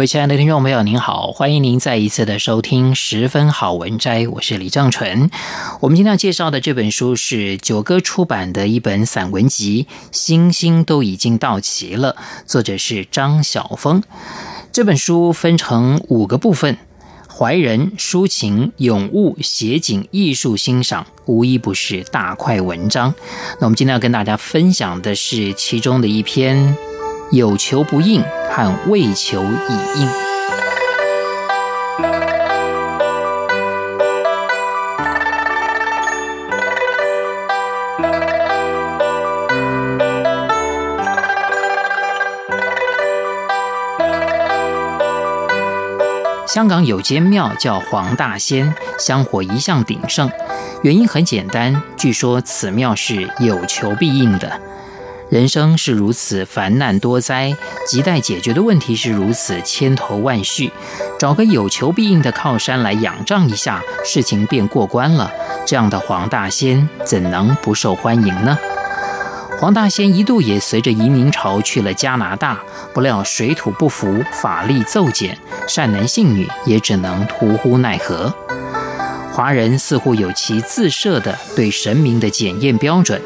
[0.00, 5.30] 各位亲爱的听众朋友，您好，欢迎您再一次的收听《十分好文摘》，我是李正纯。
[5.80, 14.02] 我们今天要介绍的这本书是九歌出版的一本散文集，《星星都已经到齐了》，作者是张晓风。
[14.72, 16.78] 这本书分成五个部分：
[17.28, 23.14] 怀人、抒情、咏物、写景、艺术欣赏，无一不是大块文章。
[23.60, 26.74] 那我们今天要跟大家分享的是其中的一篇。
[27.30, 30.08] 有求不应和为求已应。
[46.48, 50.28] 香港有间庙叫黄大仙，香火一向鼎盛。
[50.82, 54.60] 原因很简单，据说此庙是有求必应的。
[55.30, 57.54] 人生是如此烦难多灾，
[57.88, 60.72] 亟待解决的问题是如此千头万绪，
[61.20, 65.30] 找个有求必应的靠山来仰仗一下，事情便过关了。
[65.64, 68.58] 这样的黄大仙怎能不受欢迎呢？
[69.60, 72.58] 黄大仙一度也随着移民潮去了加拿大，
[72.92, 75.38] 不料水土不服，法力骤减，
[75.68, 78.34] 善男信女也只能徒呼奈何。
[79.32, 83.22] 华人似乎有其自设的对神明的检验标准，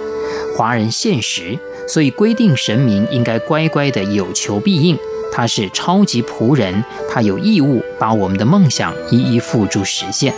[0.56, 1.58] 华人现实。
[1.86, 4.98] 所以规定神明应该乖乖的有求必应，
[5.30, 10.34] 他是超级仆人，他有义务把我们的梦想一一付诸实现。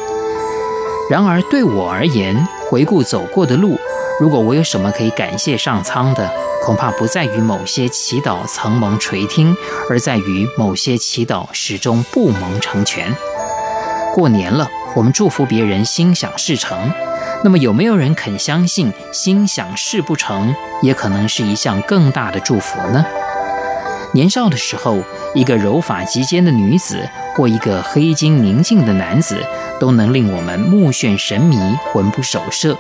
[1.09, 2.37] 然而对我而言，
[2.69, 3.78] 回顾走过的路，
[4.21, 6.28] 如果我有什么可以感谢上苍的，
[6.65, 9.56] 恐怕不在于某些祈祷曾蒙垂听，
[9.88, 13.15] 而在于某些祈祷始终不蒙成全。
[14.12, 16.91] 过年了，我们祝福别人心想事成。
[17.44, 23.04] 那么有没有人肯相信心想事不成，也可能是一项更大的祝福呢？
[24.12, 24.98] 年少的时候，
[25.34, 29.36] 一个柔发及肩的女子，或一个黑金宁静的男子，
[29.78, 31.58] 都能令我们目眩神迷、
[31.92, 32.76] 魂不守舍。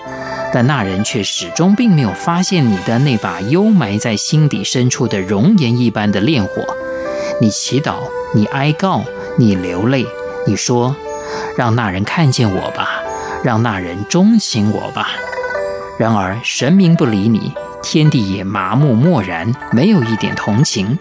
[0.52, 6.64] 但那人却始终并没有发现你的那把幽埋在心底深处的熔岩一般的烈火。
[7.40, 7.96] 你祈祷，
[8.34, 9.04] 你哀告，
[9.36, 10.06] 你流泪，
[10.46, 10.96] 你说
[11.58, 12.95] ：“让那人看见我吧。”
[13.42, 15.08] 让那人钟情我吧。
[15.98, 17.52] 然而神明不理你，
[17.82, 20.98] 天地也麻木漠然，没有一点同情。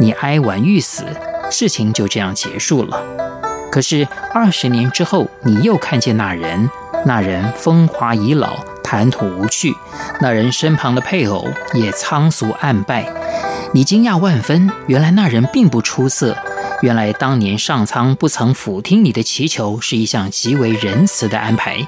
[0.00, 1.04] 你哀婉欲死，
[1.50, 3.00] 事情就这样结束了。
[3.70, 6.68] 可是二十年之后，你又看见那人，
[7.04, 9.74] 那人风华已老，谈吐无趣，
[10.20, 13.08] 那人身旁的配偶也仓俗暗败。
[13.72, 16.36] 你惊讶万分，原来那人并不出色。
[16.84, 21.78] 原来当年上苍不曾俯听你的祈求，是一项极为仁慈的安排。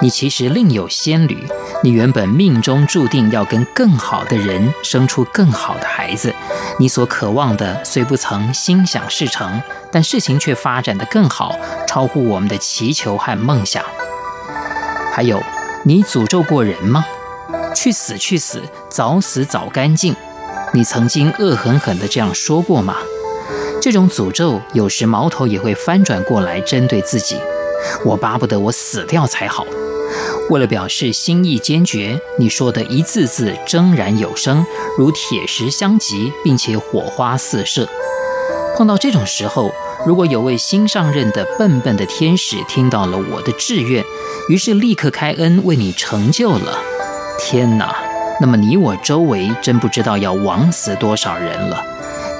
[0.00, 1.46] 你其实另有仙侣，
[1.84, 6.34] 你原本命中注定要跟更好的人生出更好的孩子。
[6.78, 9.60] 你所渴望的虽不曾心想事成，
[9.92, 11.54] 但事情却发展得更好，
[11.86, 13.84] 超乎我们的祈求和梦想。
[15.12, 15.38] 还有，
[15.84, 17.04] 你诅咒过人吗？
[17.74, 20.16] 去死去死，早死早干净。
[20.72, 22.96] 你曾经恶狠狠地这样说过吗？
[23.80, 27.36] 这种诅咒有时矛头也会翻转过来针对自己，
[28.04, 29.66] 我巴不得我死掉才好。
[30.50, 34.66] 为了表示心意坚决，你说的一字字铮然有声，
[34.98, 37.88] 如铁石相击，并且火花四射。
[38.76, 39.72] 碰到这种时候，
[40.04, 44.04] 如果有位新上任的笨笨的天使听到了我的志愿，
[44.48, 46.78] 于是立刻开恩为你成就了，
[47.38, 47.96] 天哪！
[48.40, 51.82] 那么你我周围真不知道要枉死多少人了。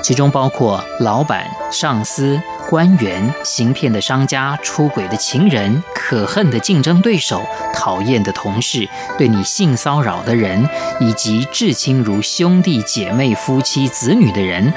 [0.03, 7.43] 其中包括老板、上司、官员、行骗的商家、出轨的情人、可恨的竞争对手、
[7.75, 8.89] 讨厌的同事、
[9.19, 10.69] 对你性骚扰的人，
[11.01, 14.73] 以及至亲如兄弟姐妹、夫妻子女的人。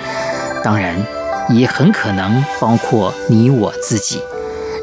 [0.63, 0.95] 当然，
[1.49, 4.21] 也很可能包括你我自己。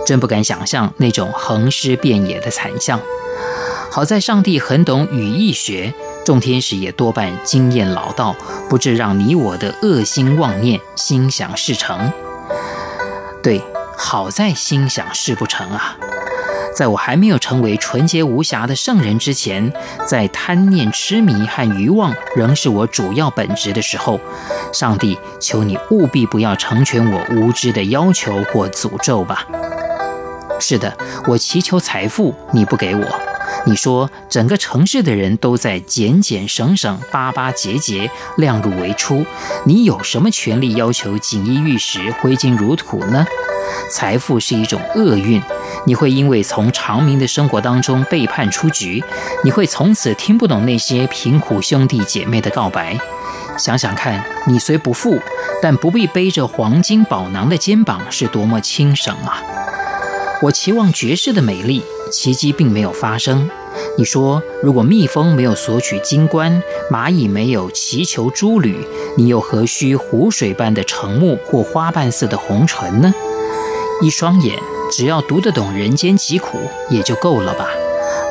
[0.07, 2.99] 真不敢想象那种横尸遍野的惨象。
[3.91, 5.93] 好在上帝很懂语义学。
[6.25, 8.37] 众天使也多半经验老道，
[8.69, 12.13] 不致让你我的恶心妄念心想事成。
[13.43, 13.61] 对，
[13.97, 15.97] 好在心想事不成啊。
[16.73, 19.73] 在我还没有成为纯洁无瑕的圣人之前，
[20.07, 24.21] 在贪念、痴迷和欲望仍是我主要本质的时候，
[24.73, 29.45] 上帝，求你务必不要成全我无知的要求或诅咒吧。
[30.61, 30.97] 是的，
[31.27, 33.05] 我祈求财富，你不给我。
[33.67, 39.25] 你说整个城市的人都在俭俭省省、巴巴节节、量入为出，
[39.65, 43.25] 你有什么权利要求锦衣玉食、挥金如土呢？
[43.91, 45.41] 财富是一种厄运。
[45.87, 49.03] 你会因为从长明的生活当中被判出局，
[49.45, 52.99] 你会从此听不懂那些贫苦兄弟姐妹的告白。
[53.57, 55.19] 想想看，你虽不富，
[55.63, 59.43] 但不必背着黄金宝囊的肩膀是多么轻省啊！
[60.43, 63.49] 我期望绝世的美丽，奇迹并没有发生。
[63.97, 68.85] 你说，如果蜜蜂没有索取金冠，蚂蚁没有祈求珠履，
[69.17, 73.15] 你又何须湖水般的澄目或花瓣似的红唇呢？
[74.03, 74.59] 一双眼。
[74.93, 76.59] 只要读得懂人间疾苦
[76.91, 77.69] 也就够了吧，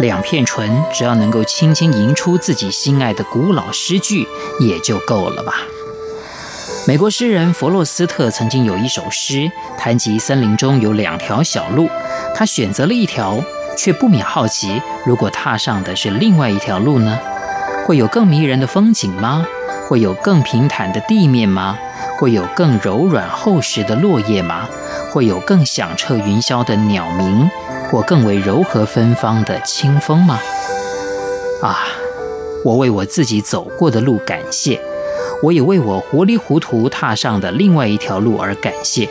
[0.01, 4.27] 两片唇只要能够轻轻吟出自己心爱的古老诗句
[4.59, 5.53] 也就够了吧。
[6.85, 11.87] 美国诗人弗洛斯特曾经有一首诗，谈及森林中有两条小路，
[12.35, 13.41] 他选择了一条，
[13.79, 17.17] 却不免好奇，如果踏上的是另外一条路呢？
[17.87, 19.47] 会有更迷人的风景吗？
[19.87, 21.79] 会有更平坦的地面吗？
[22.17, 24.67] 会有更柔软厚实的落叶吗？
[25.09, 27.49] 会有更响彻云霄的鸟鸣，
[27.89, 30.37] 或更为柔和芬芳的清风吗？
[31.61, 31.87] 啊，
[32.65, 34.81] 我为我自己走过的路感谢，
[35.41, 39.07] 我也为我糊里糊涂踏上的另外一条路而感谢。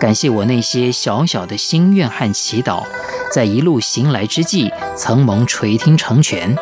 [0.00, 2.82] 感谢我那些小小的心愿和祈祷，
[3.32, 6.54] 在一路行来之际曾蒙垂听成全，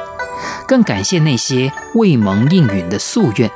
[0.69, 3.51] 更感谢那些未蒙应允的夙愿。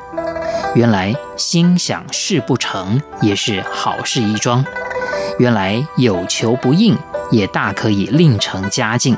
[0.74, 4.64] 原来心想事不成也是好事一桩。
[5.38, 6.98] 原来有求不应，
[7.30, 9.16] 也大可以另成佳境。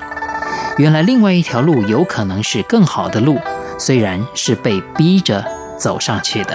[0.76, 3.38] 原来另外一条路有可能是更好的路，
[3.78, 5.42] 虽然是被逼着
[5.78, 6.54] 走上去的。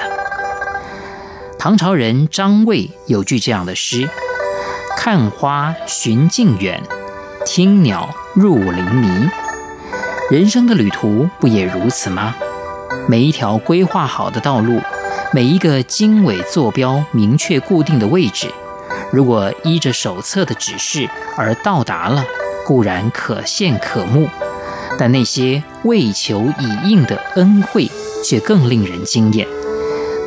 [1.57, 4.07] 唐朝人张卫有句这样的诗
[4.97, 6.81] ：“看花寻径远，
[7.45, 9.29] 听鸟入林迷。”
[10.31, 12.33] 人生的旅途不也如此吗？
[13.07, 14.79] 每一条规划好的道路，
[15.33, 18.47] 每一个经纬坐标明确固定的位置。
[19.11, 22.23] 如果依着手册的指示而到达了，
[22.65, 24.29] 固然可羡可慕，
[24.97, 27.89] 但那些为求已应的恩惠
[28.23, 29.45] 却更令人惊艳。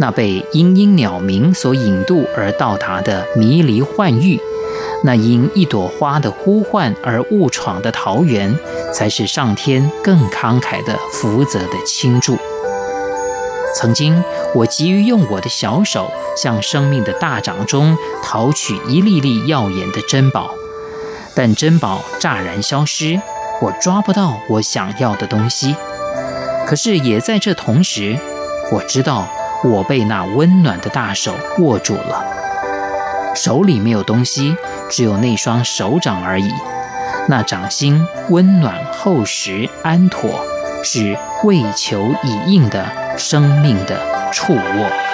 [0.00, 4.38] 那被莺莺鸟鸣所引渡而到达的迷离幻域，
[5.06, 8.58] 那因一朵花的呼唤而误闯的桃源，
[8.90, 12.38] 才是上天更慷慨的福泽的倾注。
[13.76, 14.24] 曾经，
[14.54, 20.54] 我急于用我的小手向生命的大掌中讨取一粒粒耀眼的珍宝，
[21.34, 23.20] 但珍宝乍然消失，
[23.60, 25.76] 我抓不到我想要的东西。
[26.66, 28.16] 可是也在这同时，
[28.72, 29.28] 我知道
[29.62, 32.24] 我被那温暖的大手握住了，
[33.34, 34.56] 手里没有东西，
[34.90, 36.50] 只有那双手掌而已。
[37.28, 40.44] 那掌心温暖厚实安妥，
[40.82, 43.04] 是为求以应的。
[43.16, 44.00] 生命的
[44.32, 45.13] 触握。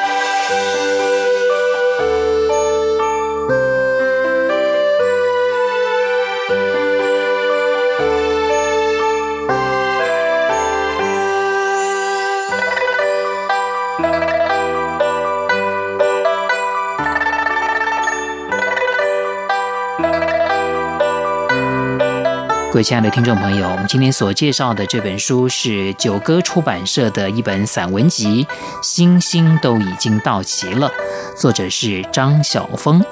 [22.73, 28.45] 各位亲爱的听众朋友，我们今天所介绍的这本书是九歌出版社的一本散文集，
[28.81, 30.89] 《星星都已经到齐了》，
[31.37, 33.05] 作者是张晓峰。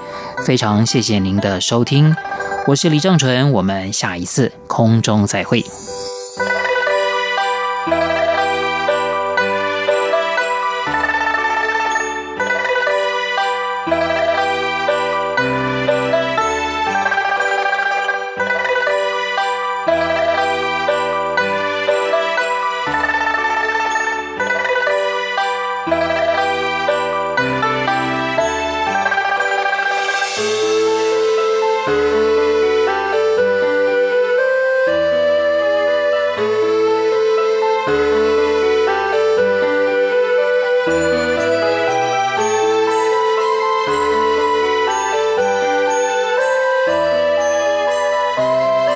[0.46, 2.14] 非常谢谢您的收听，
[2.68, 5.64] 我是李正淳，我们下一次空中再会。